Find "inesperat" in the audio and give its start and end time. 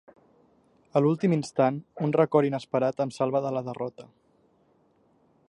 2.51-3.05